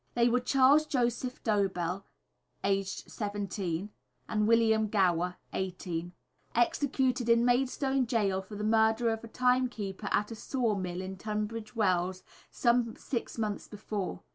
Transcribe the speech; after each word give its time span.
They 0.15 0.29
were 0.29 0.39
Charles 0.39 0.87
Joseph 0.87 1.43
Dobell 1.43 2.05
(aged 2.63 3.11
17) 3.11 3.91
and 4.27 4.47
William 4.47 4.87
Gower 4.87 5.35
(18), 5.53 6.11
executed 6.55 7.29
in 7.29 7.45
Maidstone 7.45 8.05
Gaol 8.05 8.41
for 8.41 8.55
the 8.55 8.63
murder 8.63 9.11
of 9.11 9.23
a 9.23 9.27
time 9.27 9.69
keeper 9.69 10.09
at 10.11 10.31
a 10.31 10.35
saw 10.35 10.73
mill 10.73 11.01
in 11.03 11.17
Tunbridge 11.17 11.75
Wells 11.75 12.23
some 12.49 12.95
six 12.95 13.37
months 13.37 13.67
before. 13.67 14.23